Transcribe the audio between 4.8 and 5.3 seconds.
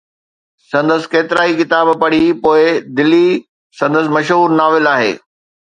آهي.